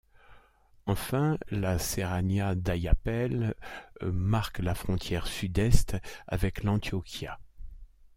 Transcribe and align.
Enfin, 0.87 1.37
la 1.51 1.77
serranía 1.77 2.55
d'Ayapel 2.55 3.53
marque 4.01 4.57
la 4.57 4.73
frontière 4.73 5.27
sud-est 5.27 5.95
avec 6.25 6.63
l'Antioquia. 6.63 7.39